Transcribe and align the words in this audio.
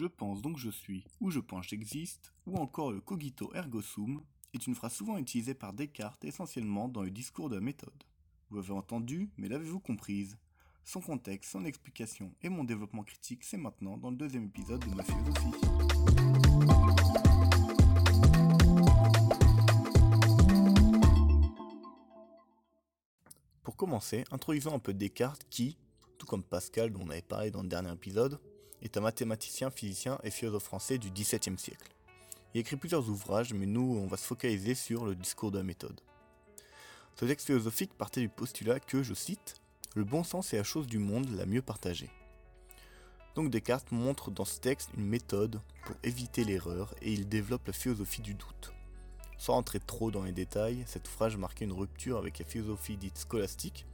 je 0.00 0.06
pense 0.06 0.40
donc 0.40 0.56
je 0.56 0.70
suis, 0.70 1.04
ou 1.20 1.30
je 1.30 1.40
pense 1.40 1.66
j'existe, 1.66 2.32
ou 2.46 2.56
encore 2.56 2.90
le 2.90 3.02
cogito 3.02 3.52
ergo 3.54 3.82
sum, 3.82 4.22
est 4.54 4.66
une 4.66 4.74
phrase 4.74 4.94
souvent 4.94 5.18
utilisée 5.18 5.52
par 5.52 5.74
Descartes 5.74 6.24
essentiellement 6.24 6.88
dans 6.88 7.02
le 7.02 7.10
discours 7.10 7.50
de 7.50 7.56
la 7.56 7.60
méthode. 7.60 8.02
Vous 8.48 8.56
l'avez 8.56 8.72
entendu, 8.72 9.30
mais 9.36 9.46
l'avez-vous 9.46 9.78
comprise? 9.78 10.38
Son 10.84 11.02
contexte, 11.02 11.50
son 11.52 11.66
explication 11.66 12.34
et 12.40 12.48
mon 12.48 12.64
développement 12.64 13.04
critique, 13.04 13.44
c'est 13.44 13.58
maintenant 13.58 13.98
dans 13.98 14.10
le 14.10 14.16
deuxième 14.16 14.46
épisode 14.46 14.80
de 14.80 14.94
ma 14.94 15.02
philosophie. 15.02 15.50
Pour 23.62 23.76
commencer, 23.76 24.24
introduisons 24.30 24.74
un 24.74 24.78
peu 24.78 24.94
Descartes 24.94 25.44
qui, 25.50 25.76
tout 26.16 26.26
comme 26.26 26.42
Pascal 26.42 26.90
dont 26.90 27.02
on 27.04 27.10
avait 27.10 27.20
parlé 27.20 27.50
dans 27.50 27.62
le 27.62 27.68
dernier 27.68 27.92
épisode, 27.92 28.40
est 28.82 28.96
un 28.96 29.00
mathématicien, 29.00 29.70
physicien 29.70 30.18
et 30.22 30.30
philosophe 30.30 30.64
français 30.64 30.98
du 30.98 31.10
XVIIe 31.10 31.58
siècle. 31.58 31.92
Il 32.54 32.60
écrit 32.60 32.76
plusieurs 32.76 33.08
ouvrages, 33.08 33.54
mais 33.54 33.66
nous, 33.66 33.98
on 34.02 34.06
va 34.06 34.16
se 34.16 34.26
focaliser 34.26 34.74
sur 34.74 35.04
le 35.04 35.14
discours 35.14 35.50
de 35.50 35.58
la 35.58 35.64
méthode. 35.64 36.00
Ce 37.16 37.24
texte 37.24 37.46
philosophique 37.46 37.94
partait 37.96 38.22
du 38.22 38.28
postulat 38.28 38.80
que, 38.80 39.02
je 39.02 39.14
cite, 39.14 39.60
le 39.94 40.04
bon 40.04 40.24
sens 40.24 40.52
est 40.52 40.56
la 40.56 40.64
chose 40.64 40.86
du 40.86 40.98
monde 40.98 41.28
la 41.36 41.46
mieux 41.46 41.62
partagée. 41.62 42.10
Donc 43.34 43.50
Descartes 43.50 43.92
montre 43.92 44.30
dans 44.30 44.44
ce 44.44 44.58
texte 44.58 44.90
une 44.96 45.06
méthode 45.06 45.60
pour 45.84 45.96
éviter 46.02 46.44
l'erreur 46.44 46.94
et 47.02 47.12
il 47.12 47.28
développe 47.28 47.66
la 47.66 47.72
philosophie 47.72 48.22
du 48.22 48.34
doute. 48.34 48.72
Sans 49.38 49.54
rentrer 49.54 49.80
trop 49.80 50.10
dans 50.10 50.24
les 50.24 50.32
détails, 50.32 50.84
cette 50.86 51.08
phrase 51.08 51.36
marquait 51.36 51.64
une 51.64 51.72
rupture 51.72 52.18
avec 52.18 52.38
la 52.38 52.44
philosophie 52.44 52.96
dite 52.96 53.18
scolastique, 53.18 53.86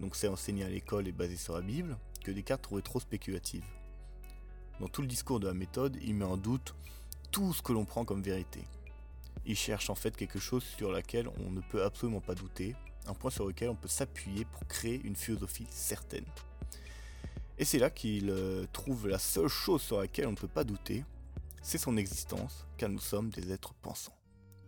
donc 0.00 0.16
c'est 0.16 0.28
enseigné 0.28 0.64
à 0.64 0.68
l'école 0.68 1.08
et 1.08 1.12
basée 1.12 1.36
sur 1.36 1.54
la 1.54 1.62
Bible, 1.62 1.96
que 2.22 2.30
Descartes 2.30 2.62
trouvait 2.62 2.82
trop 2.82 3.00
spéculative. 3.00 3.64
Dans 4.80 4.88
tout 4.88 5.02
le 5.02 5.08
discours 5.08 5.40
de 5.40 5.46
la 5.46 5.54
méthode, 5.54 5.96
il 6.02 6.14
met 6.14 6.24
en 6.24 6.36
doute 6.36 6.74
tout 7.30 7.52
ce 7.52 7.62
que 7.62 7.72
l'on 7.72 7.84
prend 7.84 8.04
comme 8.04 8.22
vérité. 8.22 8.60
Il 9.46 9.56
cherche 9.56 9.90
en 9.90 9.94
fait 9.94 10.16
quelque 10.16 10.38
chose 10.38 10.64
sur 10.64 10.90
laquelle 10.90 11.28
on 11.46 11.50
ne 11.50 11.60
peut 11.60 11.82
absolument 11.82 12.20
pas 12.20 12.34
douter, 12.34 12.74
un 13.06 13.14
point 13.14 13.30
sur 13.30 13.46
lequel 13.46 13.68
on 13.68 13.74
peut 13.76 13.88
s'appuyer 13.88 14.44
pour 14.46 14.66
créer 14.66 15.00
une 15.04 15.16
philosophie 15.16 15.66
certaine. 15.70 16.24
Et 17.58 17.64
c'est 17.64 17.78
là 17.78 17.90
qu'il 17.90 18.30
euh, 18.30 18.66
trouve 18.72 19.06
la 19.06 19.18
seule 19.18 19.48
chose 19.48 19.82
sur 19.82 20.00
laquelle 20.00 20.26
on 20.26 20.32
ne 20.32 20.36
peut 20.36 20.48
pas 20.48 20.64
douter, 20.64 21.04
c'est 21.62 21.78
son 21.78 21.96
existence, 21.96 22.66
car 22.76 22.88
nous 22.88 22.98
sommes 22.98 23.30
des 23.30 23.52
êtres 23.52 23.74
pensants. 23.74 24.16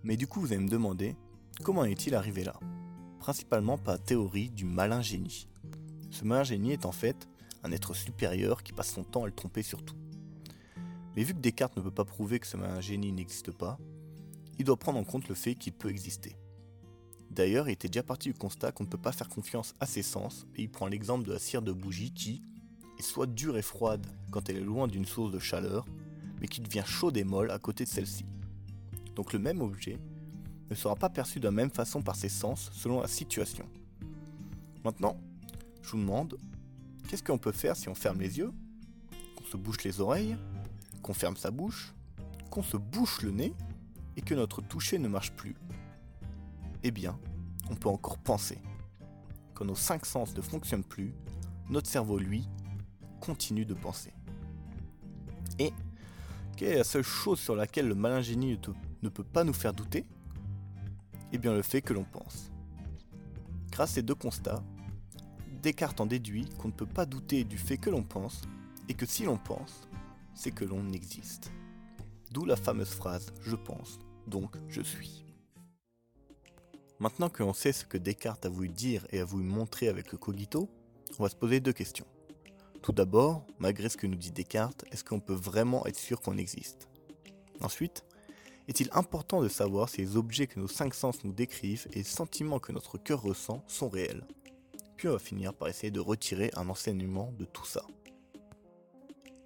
Mais 0.04 0.16
du 0.16 0.26
coup, 0.26 0.41
vous 0.41 0.52
allez 0.52 0.62
me 0.62 0.68
demander, 0.68 1.16
comment 1.62 1.84
est-il 1.84 2.14
arrivé 2.14 2.44
là? 2.44 2.58
Principalement 3.18 3.76
par 3.76 4.00
théorie 4.00 4.50
du 4.50 4.64
malin 4.64 5.02
génie. 5.02 5.48
Ce 6.10 6.24
malin 6.24 6.44
génie 6.44 6.72
est 6.72 6.86
en 6.86 6.92
fait 6.92 7.28
un 7.62 7.72
être 7.72 7.94
supérieur 7.94 8.62
qui 8.62 8.72
passe 8.72 8.92
son 8.92 9.04
temps 9.04 9.24
à 9.24 9.26
le 9.26 9.32
tromper 9.32 9.62
sur 9.62 9.84
tout. 9.84 9.96
Mais 11.14 11.22
vu 11.22 11.34
que 11.34 11.40
Descartes 11.40 11.76
ne 11.76 11.82
peut 11.82 11.90
pas 11.90 12.04
prouver 12.04 12.38
que 12.38 12.46
ce 12.46 12.56
malin 12.56 12.80
génie 12.80 13.12
n'existe 13.12 13.50
pas, 13.50 13.78
il 14.58 14.64
doit 14.64 14.76
prendre 14.76 14.98
en 14.98 15.04
compte 15.04 15.28
le 15.28 15.34
fait 15.34 15.54
qu'il 15.54 15.72
peut 15.72 15.90
exister. 15.90 16.36
D'ailleurs, 17.30 17.68
il 17.68 17.72
était 17.72 17.88
déjà 17.88 18.02
parti 18.02 18.28
du 18.28 18.34
constat 18.34 18.72
qu'on 18.72 18.84
ne 18.84 18.88
peut 18.88 18.98
pas 18.98 19.12
faire 19.12 19.28
confiance 19.28 19.74
à 19.80 19.86
ses 19.86 20.02
sens, 20.02 20.46
et 20.56 20.62
il 20.62 20.70
prend 20.70 20.86
l'exemple 20.86 21.26
de 21.26 21.32
la 21.32 21.38
cire 21.38 21.62
de 21.62 21.72
bougie 21.72 22.12
qui 22.12 22.42
est 22.98 23.02
soit 23.02 23.26
dure 23.26 23.58
et 23.58 23.62
froide 23.62 24.06
quand 24.30 24.48
elle 24.48 24.56
est 24.56 24.60
loin 24.60 24.88
d'une 24.88 25.04
source 25.04 25.32
de 25.32 25.38
chaleur, 25.38 25.86
mais 26.41 26.48
qui 26.48 26.60
devient 26.60 26.84
chaude 26.86 27.16
et 27.16 27.24
molle 27.24 27.50
à 27.50 27.58
côté 27.58 27.84
de 27.84 27.88
celle-ci. 27.91 28.24
Donc 29.14 29.32
le 29.32 29.38
même 29.38 29.60
objet 29.60 29.98
ne 30.70 30.74
sera 30.74 30.96
pas 30.96 31.08
perçu 31.08 31.41
de 31.41 31.44
la 31.44 31.50
même 31.50 31.70
façon 31.70 32.02
par 32.02 32.16
ses 32.16 32.28
sens 32.28 32.70
selon 32.72 33.00
la 33.00 33.08
situation. 33.08 33.66
Maintenant, 34.84 35.18
je 35.82 35.91
vous 35.92 35.98
demande, 35.98 36.36
qu'est-ce 37.06 37.22
qu'on 37.22 37.38
peut 37.38 37.52
faire 37.52 37.76
si 37.76 37.88
on 37.88 37.94
ferme 37.94 38.20
les 38.20 38.38
yeux, 38.38 38.52
qu'on 39.36 39.44
se 39.44 39.56
bouche 39.56 39.84
les 39.84 40.00
oreilles, 40.00 40.36
qu'on 41.02 41.14
ferme 41.14 41.36
sa 41.36 41.50
bouche, 41.50 41.94
qu'on 42.50 42.62
se 42.62 42.76
bouche 42.76 43.22
le 43.22 43.30
nez? 43.30 43.54
Et 44.18 44.22
que 44.22 44.34
notre 44.34 44.62
toucher 44.62 44.98
ne 44.98 45.08
marche 45.08 45.32
plus? 45.32 45.54
Eh 46.82 46.90
bien, 46.90 47.18
on 47.68 47.74
peut 47.74 47.90
encore 47.90 48.16
penser. 48.16 48.58
Quand 49.53 49.66
nos 49.66 49.75
cinq 49.75 50.06
sens 50.06 50.34
ne 50.34 50.41
fonctionnent 50.41 50.84
plus, 50.84 51.14
notre 51.69 51.91
cerveau, 51.91 52.19
lui, 52.19 52.48
continue 53.20 53.66
de 53.66 53.75
penser. 53.75 54.14
Et 55.58 55.72
quelle 56.56 56.69
est 56.69 56.78
la 56.78 56.84
seule 56.84 57.02
chose 57.02 57.38
sur 57.38 57.56
laquelle 57.56 57.88
le 57.88 57.94
malin 57.94 58.22
génie 58.22 58.58
ne 59.02 59.08
peut 59.10 59.22
pas 59.22 59.44
nous 59.44 59.52
faire 59.52 59.75
douter? 59.75 60.06
Eh 61.32 61.38
bien 61.38 61.52
le 61.52 61.60
fait 61.60 61.82
que 61.82 61.92
l'on 61.92 62.04
pense. 62.04 62.50
Grâce 63.70 63.91
à 63.91 63.94
ces 63.97 64.02
deux 64.02 64.14
constats, 64.14 64.62
Descartes 65.66 66.00
en 66.00 66.06
déduit 66.06 66.49
qu'on 66.60 66.69
ne 66.69 66.72
peut 66.72 66.87
pas 66.87 67.06
douter 67.06 67.43
du 67.43 67.59
fait 67.59 67.77
que 67.77 67.91
l'on 67.91 68.04
pense, 68.04 68.43
et 68.88 68.94
que 68.94 69.04
si 69.04 69.25
l'on 69.25 69.37
pense, 69.37 69.88
c'est 70.32 70.53
que 70.53 70.65
l'on 70.65 70.93
existe. 70.93 71.50
D'où 72.31 72.44
la 72.44 72.54
fameuse 72.54 72.94
phrase 72.94 73.32
Je 73.41 73.56
pense, 73.56 73.99
donc 74.28 74.55
je 74.69 74.81
suis. 74.81 75.25
Maintenant 77.00 77.28
que 77.28 77.43
l'on 77.43 77.53
sait 77.53 77.72
ce 77.72 77.84
que 77.84 77.99
Descartes 77.99 78.47
a 78.47 78.49
voulu 78.49 78.69
dire 78.69 79.09
et 79.10 79.19
a 79.19 79.25
voulu 79.25 79.43
montrer 79.43 79.88
avec 79.88 80.12
le 80.12 80.19
cogito, 80.19 80.71
on 81.19 81.25
va 81.25 81.28
se 81.28 81.34
poser 81.34 81.59
deux 81.59 81.72
questions. 81.72 82.06
Tout 82.81 82.93
d'abord, 82.93 83.44
malgré 83.59 83.88
ce 83.88 83.97
que 83.97 84.06
nous 84.06 84.15
dit 84.15 84.31
Descartes, 84.31 84.84
est-ce 84.93 85.03
qu'on 85.03 85.19
peut 85.19 85.34
vraiment 85.34 85.84
être 85.87 85.99
sûr 85.99 86.21
qu'on 86.21 86.38
existe? 86.38 86.88
Ensuite, 87.60 88.05
est-il 88.69 88.88
important 88.93 89.43
de 89.43 89.49
savoir 89.49 89.88
si 89.88 90.00
les 90.00 90.16
objets 90.16 90.47
que 90.47 90.60
nos 90.60 90.69
cinq 90.69 90.94
sens 90.94 91.25
nous 91.25 91.32
décrivent 91.32 91.88
et 91.91 91.97
les 91.97 92.05
sentiments 92.05 92.60
que 92.60 92.71
notre 92.71 92.99
cœur 92.99 93.21
ressent 93.21 93.65
sont 93.66 93.88
réels? 93.88 94.22
Puis 94.96 95.08
on 95.08 95.12
va 95.12 95.18
finir 95.18 95.52
par 95.52 95.68
essayer 95.68 95.90
de 95.90 96.00
retirer 96.00 96.50
un 96.56 96.68
enseignement 96.70 97.32
de 97.38 97.44
tout 97.44 97.66
ça. 97.66 97.84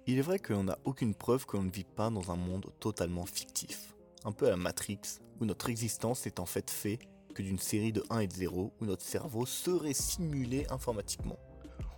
Il 0.07 0.17
est 0.17 0.21
vrai 0.21 0.39
que 0.39 0.53
l'on 0.53 0.63
n'a 0.63 0.79
aucune 0.85 1.13
preuve 1.13 1.45
que 1.45 1.57
l'on 1.57 1.63
ne 1.63 1.71
vit 1.71 1.83
pas 1.83 2.09
dans 2.09 2.31
un 2.31 2.35
monde 2.35 2.71
totalement 2.79 3.25
fictif, 3.25 3.93
un 4.23 4.31
peu 4.31 4.47
à 4.47 4.51
la 4.51 4.57
Matrix, 4.57 4.99
où 5.39 5.45
notre 5.45 5.69
existence 5.69 6.25
est 6.25 6.39
en 6.39 6.45
fait 6.45 6.69
fait 6.69 6.99
que 7.35 7.41
d'une 7.41 7.59
série 7.59 7.91
de 7.91 8.03
1 8.09 8.19
et 8.19 8.27
de 8.27 8.33
0 8.33 8.73
où 8.79 8.85
notre 8.85 9.03
cerveau 9.03 9.45
serait 9.45 9.93
simulé 9.93 10.65
informatiquement. 10.69 11.37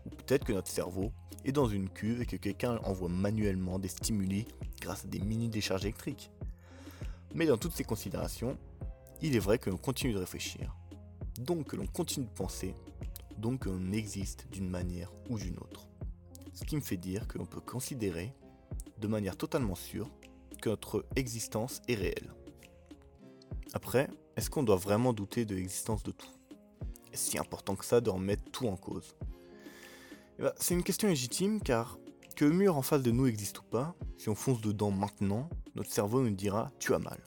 Ou 0.05 0.09
peut-être 0.09 0.45
que 0.45 0.53
notre 0.53 0.69
cerveau 0.69 1.11
est 1.45 1.51
dans 1.51 1.67
une 1.67 1.89
cuve 1.89 2.21
et 2.21 2.25
que 2.25 2.35
quelqu'un 2.35 2.77
envoie 2.83 3.09
manuellement 3.09 3.79
des 3.79 3.87
stimuli 3.87 4.47
grâce 4.81 5.05
à 5.05 5.07
des 5.07 5.19
mini 5.19 5.47
décharges 5.47 5.83
électriques. 5.83 6.31
Mais 7.35 7.45
dans 7.45 7.57
toutes 7.57 7.73
ces 7.73 7.83
considérations, 7.83 8.57
il 9.21 9.35
est 9.35 9.39
vrai 9.39 9.59
que 9.59 9.69
l'on 9.69 9.77
continue 9.77 10.13
de 10.13 10.19
réfléchir, 10.19 10.75
donc 11.39 11.67
que 11.67 11.75
l'on 11.75 11.87
continue 11.87 12.25
de 12.25 12.31
penser, 12.31 12.75
donc 13.38 13.66
l'on 13.66 13.91
existe 13.91 14.47
d'une 14.51 14.69
manière 14.69 15.11
ou 15.29 15.38
d'une 15.38 15.57
autre. 15.57 15.88
Ce 16.53 16.63
qui 16.63 16.75
me 16.75 16.81
fait 16.81 16.97
dire 16.97 17.27
que 17.27 17.38
l'on 17.38 17.45
peut 17.45 17.61
considérer, 17.61 18.33
de 18.99 19.07
manière 19.07 19.38
totalement 19.38 19.75
sûre, 19.75 20.09
que 20.61 20.69
notre 20.69 21.05
existence 21.16 21.81
est 21.88 21.95
réelle. 21.95 22.33
Après, 23.73 24.09
est-ce 24.38 24.49
qu'on 24.49 24.63
doit 24.63 24.75
vraiment 24.75 25.13
douter 25.13 25.45
de 25.45 25.55
l'existence 25.55 26.03
de 26.03 26.11
tout? 26.11 26.29
Est-ce 27.11 27.31
si 27.31 27.38
important 27.38 27.75
que 27.75 27.85
ça 27.85 28.01
de 28.01 28.09
remettre 28.09 28.44
tout 28.51 28.67
en 28.67 28.75
cause? 28.75 29.16
Eh 30.39 30.44
ben, 30.44 30.53
C'est 30.57 30.73
une 30.73 30.83
question 30.83 31.07
légitime 31.07 31.61
car 31.61 31.97
que 32.35 32.45
le 32.45 32.53
mur 32.53 32.77
en 32.77 32.81
face 32.81 33.03
de 33.03 33.11
nous 33.11 33.27
existe 33.27 33.59
ou 33.59 33.63
pas, 33.63 33.95
si 34.17 34.29
on 34.29 34.35
fonce 34.35 34.61
dedans 34.61 34.91
maintenant, 34.91 35.50
notre 35.75 35.91
cerveau 35.91 36.21
nous 36.21 36.31
dira 36.31 36.71
tu 36.79 36.94
as 36.94 37.00
mal. 37.00 37.19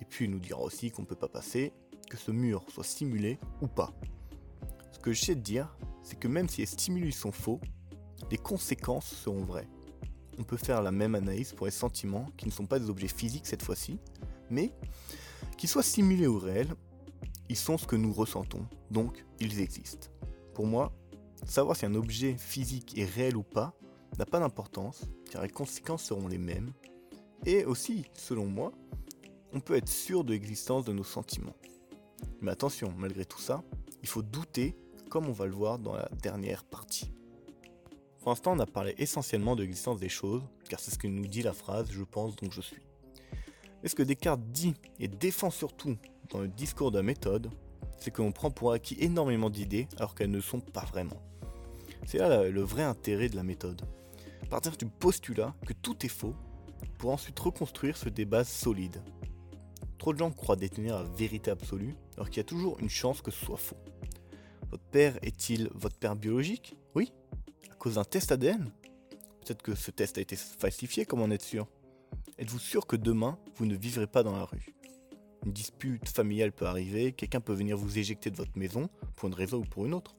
Et 0.00 0.04
puis 0.04 0.26
il 0.26 0.30
nous 0.30 0.38
dira 0.38 0.60
aussi 0.60 0.90
qu'on 0.90 1.02
ne 1.02 1.06
peut 1.06 1.16
pas 1.16 1.28
passer, 1.28 1.72
que 2.08 2.16
ce 2.16 2.30
mur 2.30 2.64
soit 2.68 2.84
stimulé 2.84 3.38
ou 3.60 3.66
pas. 3.66 3.92
Que 5.04 5.12
je 5.12 5.22
sais 5.22 5.34
de 5.34 5.42
dire, 5.42 5.76
c'est 6.02 6.18
que 6.18 6.28
même 6.28 6.48
si 6.48 6.62
les 6.62 6.66
stimuli 6.66 7.12
sont 7.12 7.30
faux, 7.30 7.60
les 8.30 8.38
conséquences 8.38 9.04
seront 9.04 9.44
vraies. 9.44 9.68
On 10.38 10.44
peut 10.44 10.56
faire 10.56 10.80
la 10.80 10.92
même 10.92 11.14
analyse 11.14 11.52
pour 11.52 11.66
les 11.66 11.72
sentiments 11.72 12.30
qui 12.38 12.46
ne 12.46 12.50
sont 12.50 12.64
pas 12.64 12.78
des 12.78 12.88
objets 12.88 13.08
physiques 13.08 13.46
cette 13.46 13.62
fois-ci, 13.62 13.98
mais 14.48 14.72
qu'ils 15.58 15.68
soient 15.68 15.82
simulés 15.82 16.26
ou 16.26 16.38
réels, 16.38 16.74
ils 17.50 17.56
sont 17.56 17.76
ce 17.76 17.86
que 17.86 17.96
nous 17.96 18.14
ressentons, 18.14 18.66
donc 18.90 19.26
ils 19.40 19.60
existent. 19.60 20.08
Pour 20.54 20.66
moi, 20.66 20.90
savoir 21.44 21.76
si 21.76 21.84
un 21.84 21.94
objet 21.96 22.38
physique 22.38 22.96
est 22.96 23.04
réel 23.04 23.36
ou 23.36 23.42
pas 23.42 23.74
n'a 24.18 24.24
pas 24.24 24.40
d'importance, 24.40 25.04
car 25.30 25.42
les 25.42 25.50
conséquences 25.50 26.04
seront 26.04 26.28
les 26.28 26.38
mêmes, 26.38 26.72
et 27.44 27.66
aussi, 27.66 28.06
selon 28.14 28.46
moi, 28.46 28.72
on 29.52 29.60
peut 29.60 29.76
être 29.76 29.90
sûr 29.90 30.24
de 30.24 30.32
l'existence 30.32 30.86
de 30.86 30.94
nos 30.94 31.04
sentiments. 31.04 31.56
Mais 32.40 32.52
attention, 32.52 32.90
malgré 32.96 33.26
tout 33.26 33.38
ça, 33.38 33.62
il 34.02 34.08
faut 34.08 34.22
douter, 34.22 34.74
comme 35.14 35.28
on 35.28 35.32
va 35.32 35.46
le 35.46 35.52
voir 35.52 35.78
dans 35.78 35.94
la 35.94 36.08
dernière 36.22 36.64
partie. 36.64 37.12
Pour 38.18 38.30
l'instant, 38.30 38.54
on 38.56 38.58
a 38.58 38.66
parlé 38.66 38.96
essentiellement 38.98 39.54
de 39.54 39.62
l'existence 39.62 40.00
des 40.00 40.08
choses, 40.08 40.42
car 40.68 40.80
c'est 40.80 40.90
ce 40.90 40.98
que 40.98 41.06
nous 41.06 41.28
dit 41.28 41.42
la 41.42 41.52
phrase 41.52 41.86
je 41.92 42.02
pense 42.02 42.34
donc 42.34 42.50
je 42.50 42.60
suis. 42.60 42.82
Et 43.84 43.88
ce 43.88 43.94
que 43.94 44.02
Descartes 44.02 44.40
dit 44.50 44.74
et 44.98 45.06
défend 45.06 45.50
surtout 45.50 45.96
dans 46.30 46.40
le 46.40 46.48
discours 46.48 46.90
de 46.90 46.96
la 46.96 47.04
méthode, 47.04 47.48
c'est 47.96 48.10
qu'on 48.10 48.32
prend 48.32 48.50
pour 48.50 48.72
acquis 48.72 48.96
énormément 48.98 49.50
d'idées 49.50 49.86
alors 49.98 50.16
qu'elles 50.16 50.32
ne 50.32 50.40
sont 50.40 50.58
pas 50.58 50.84
vraiment. 50.84 51.22
C'est 52.08 52.18
là 52.18 52.48
le 52.48 52.62
vrai 52.62 52.82
intérêt 52.82 53.28
de 53.28 53.36
la 53.36 53.44
méthode. 53.44 53.82
Partir 54.50 54.76
du 54.76 54.86
postulat 54.86 55.54
que 55.64 55.74
tout 55.74 56.04
est 56.04 56.08
faux 56.08 56.34
pour 56.98 57.12
ensuite 57.12 57.38
reconstruire 57.38 57.96
ce 57.96 58.08
des 58.08 58.24
bases 58.24 58.48
solides. 58.48 59.00
Trop 59.96 60.12
de 60.12 60.18
gens 60.18 60.32
croient 60.32 60.56
détenir 60.56 60.96
la 60.98 61.04
vérité 61.04 61.52
absolue 61.52 61.94
alors 62.16 62.30
qu'il 62.30 62.38
y 62.38 62.40
a 62.40 62.44
toujours 62.44 62.80
une 62.80 62.90
chance 62.90 63.22
que 63.22 63.30
ce 63.30 63.44
soit 63.44 63.56
faux. 63.56 63.76
Votre 64.74 64.86
père 64.86 65.18
est-il 65.22 65.70
votre 65.72 65.96
père 65.96 66.16
biologique? 66.16 66.74
Oui. 66.96 67.12
À 67.70 67.76
cause 67.76 67.94
d'un 67.94 68.02
test 68.02 68.32
ADN 68.32 68.72
Peut-être 69.38 69.62
que 69.62 69.76
ce 69.76 69.92
test 69.92 70.18
a 70.18 70.20
été 70.20 70.34
falsifié, 70.34 71.06
comment 71.06 71.22
en 71.22 71.30
êtes 71.30 71.42
sûr. 71.44 71.68
Êtes-vous 72.40 72.58
sûr 72.58 72.84
que 72.88 72.96
demain, 72.96 73.38
vous 73.54 73.66
ne 73.66 73.76
vivrez 73.76 74.08
pas 74.08 74.24
dans 74.24 74.36
la 74.36 74.44
rue? 74.44 74.74
Une 75.46 75.52
dispute 75.52 76.08
familiale 76.08 76.50
peut 76.50 76.66
arriver, 76.66 77.12
quelqu'un 77.12 77.40
peut 77.40 77.52
venir 77.52 77.76
vous 77.76 77.98
éjecter 77.98 78.32
de 78.32 78.36
votre 78.36 78.58
maison, 78.58 78.88
pour 79.14 79.28
une 79.28 79.36
raison 79.36 79.58
ou 79.58 79.64
pour 79.64 79.86
une 79.86 79.94
autre. 79.94 80.16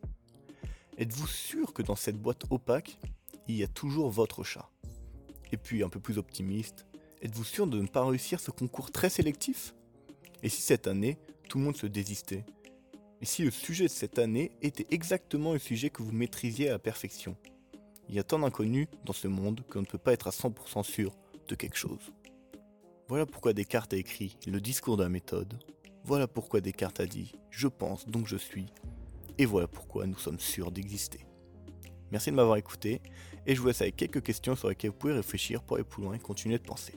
Êtes-vous 0.97 1.27
sûr 1.27 1.73
que 1.73 1.81
dans 1.81 1.97
cette 1.97 2.17
boîte 2.17 2.45
opaque, 2.49 2.97
il 3.49 3.57
y 3.57 3.63
a 3.63 3.67
toujours 3.67 4.09
votre 4.09 4.45
chat? 4.45 4.71
Et 5.51 5.57
puis, 5.57 5.83
un 5.83 5.89
peu 5.89 5.99
plus 5.99 6.17
optimiste, 6.17 6.85
êtes-vous 7.21 7.43
sûr 7.43 7.67
de 7.67 7.81
ne 7.81 7.87
pas 7.87 8.05
réussir 8.05 8.39
ce 8.39 8.51
concours 8.51 8.93
très 8.93 9.09
sélectif? 9.09 9.75
Et 10.43 10.47
si 10.47 10.61
cette 10.61 10.87
année, 10.87 11.17
tout 11.49 11.57
le 11.57 11.65
monde 11.65 11.75
se 11.75 11.87
désistait? 11.87 12.45
Si 13.25 13.43
le 13.43 13.49
sujet 13.49 13.85
de 13.85 13.89
cette 13.89 14.19
année 14.19 14.51
était 14.61 14.85
exactement 14.91 15.53
le 15.53 15.59
sujet 15.59 15.89
que 15.89 16.03
vous 16.03 16.11
maîtrisiez 16.11 16.69
à 16.69 16.73
la 16.73 16.79
perfection 16.79 17.35
Il 18.07 18.13
y 18.13 18.19
a 18.19 18.23
tant 18.23 18.37
d'inconnus 18.37 18.87
dans 19.03 19.13
ce 19.13 19.27
monde 19.27 19.61
qu'on 19.67 19.81
ne 19.81 19.85
peut 19.85 19.97
pas 19.97 20.13
être 20.13 20.27
à 20.27 20.29
100% 20.29 20.83
sûr 20.83 21.11
de 21.47 21.55
quelque 21.55 21.75
chose. 21.75 22.13
Voilà 23.07 23.25
pourquoi 23.25 23.53
Descartes 23.53 23.93
a 23.93 23.97
écrit 23.97 24.37
le 24.45 24.61
discours 24.61 24.95
de 24.95 25.03
la 25.03 25.09
méthode. 25.09 25.59
Voilà 26.03 26.27
pourquoi 26.27 26.61
Descartes 26.61 26.99
a 26.99 27.07
dit 27.07 27.33
je 27.49 27.67
pense 27.67 28.07
donc 28.07 28.27
je 28.27 28.37
suis. 28.37 28.67
Et 29.39 29.45
voilà 29.45 29.67
pourquoi 29.67 30.05
nous 30.05 30.17
sommes 30.19 30.39
sûrs 30.39 30.71
d'exister. 30.71 31.25
Merci 32.11 32.29
de 32.29 32.35
m'avoir 32.35 32.57
écouté 32.57 33.01
et 33.47 33.55
je 33.55 33.59
vous 33.59 33.67
laisse 33.67 33.81
avec 33.81 33.95
quelques 33.95 34.21
questions 34.21 34.55
sur 34.55 34.69
lesquelles 34.69 34.91
vous 34.91 34.97
pouvez 34.97 35.13
réfléchir 35.13 35.63
pour 35.63 35.77
aller 35.77 35.83
plus 35.83 36.03
loin 36.03 36.13
et 36.13 36.19
continuer 36.19 36.59
de 36.59 36.63
penser. 36.63 36.93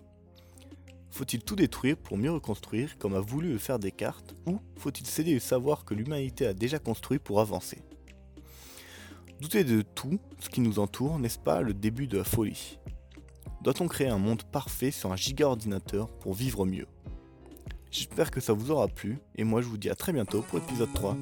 Faut-il 1.10 1.43
tout 1.43 1.56
détruire 1.56 1.96
pour 1.96 2.16
mieux 2.16 2.31
reconstruire 2.31 2.99
comme 2.99 3.14
a 3.14 3.20
voulu 3.20 3.52
le 3.52 3.58
faire 3.58 3.78
Descartes 3.78 4.34
ou 4.46 4.60
faut-il 4.76 5.06
céder 5.06 5.34
le 5.34 5.40
savoir 5.40 5.84
que 5.84 5.94
l'humanité 5.94 6.46
a 6.46 6.55
déjà 6.55 6.78
construit 6.78 7.19
pour 7.19 7.40
avancer? 7.40 7.82
Douter 9.40 9.64
de 9.64 9.82
tout 9.82 10.19
ce 10.40 10.49
qui 10.49 10.60
nous 10.60 10.78
entoure, 10.78 11.19
n'est-ce 11.19 11.38
pas 11.38 11.62
le 11.62 11.72
début 11.72 12.06
de 12.06 12.19
la 12.19 12.25
folie? 12.25 12.78
Doit-on 13.62 13.88
créer 13.88 14.08
un 14.08 14.19
monde 14.19 14.43
parfait 14.43 14.90
sur 14.90 15.12
un 15.12 15.16
giga 15.16 15.46
ordinateur 15.46 16.08
pour 16.08 16.34
vivre 16.34 16.66
mieux? 16.66 16.87
J'espère 17.90 18.31
que 18.31 18.40
ça 18.40 18.52
vous 18.52 18.70
aura 18.70 18.88
plu 18.88 19.19
et 19.37 19.44
moi 19.44 19.62
je 19.62 19.66
vous 19.66 19.78
dis 19.78 19.90
à 19.90 19.94
très 19.94 20.12
bientôt 20.12 20.43
pour 20.43 20.58
l'épisode 20.58 20.93
3. 20.93 21.16